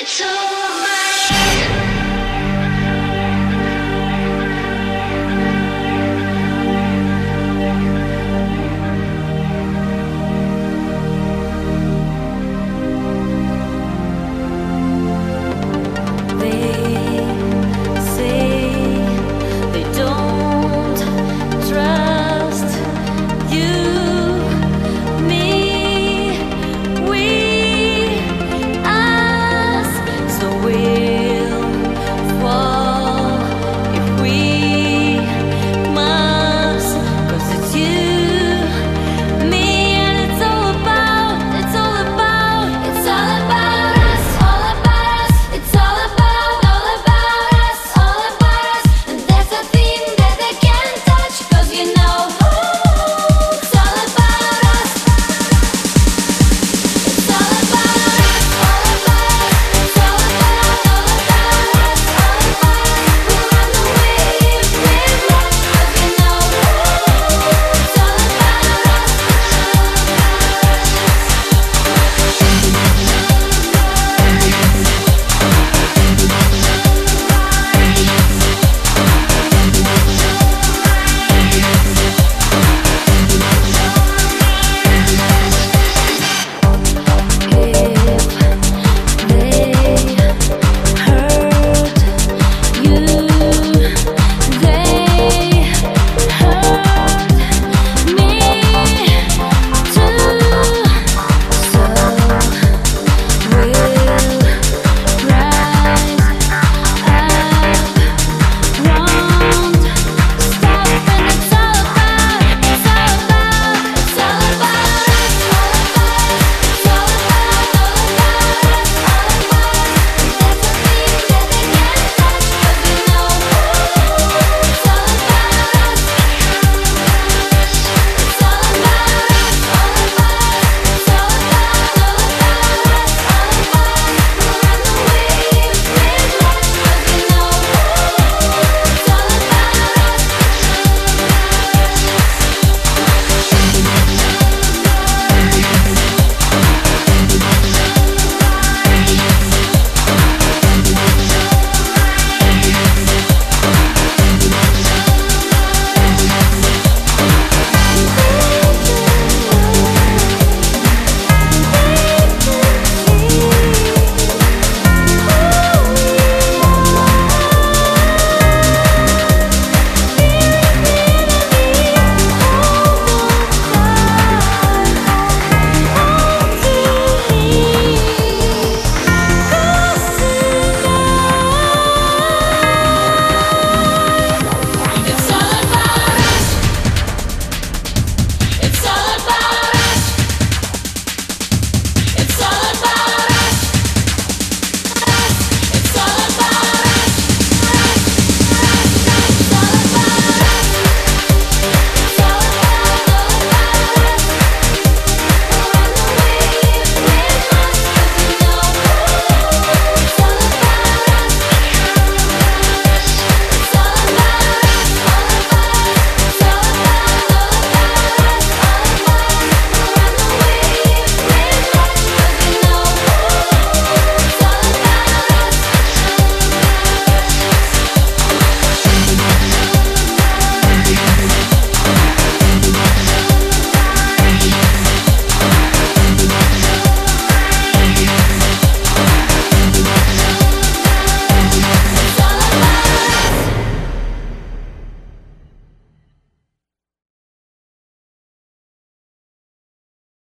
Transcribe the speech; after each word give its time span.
It's 0.00 0.20
all 0.20 0.47